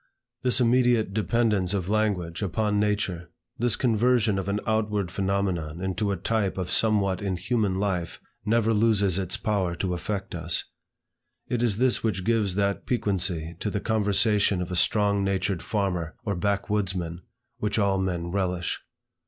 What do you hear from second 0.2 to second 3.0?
This immediate dependence of language upon